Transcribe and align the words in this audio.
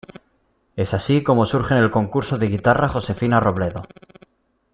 Es 0.77 0.95
así 0.95 1.21
como 1.23 1.45
surgen 1.45 1.77
el 1.77 1.91
Concurso 1.91 2.39
de 2.39 2.47
Guitarra 2.47 2.87
Josefina 2.89 3.39
Robledo. 3.39 3.83